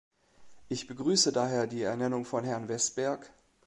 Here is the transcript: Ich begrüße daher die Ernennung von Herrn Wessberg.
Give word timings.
Ich 0.67 0.87
begrüße 0.87 1.31
daher 1.31 1.67
die 1.67 1.83
Ernennung 1.83 2.25
von 2.25 2.43
Herrn 2.43 2.69
Wessberg. 2.69 3.31